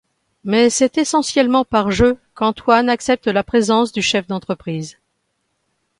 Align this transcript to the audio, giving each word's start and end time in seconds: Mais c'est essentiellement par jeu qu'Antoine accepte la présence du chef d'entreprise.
Mais 0.43 0.71
c'est 0.71 0.97
essentiellement 0.97 1.63
par 1.63 1.91
jeu 1.91 2.17
qu'Antoine 2.33 2.89
accepte 2.89 3.27
la 3.27 3.43
présence 3.43 3.91
du 3.91 4.01
chef 4.01 4.25
d'entreprise. 4.25 4.97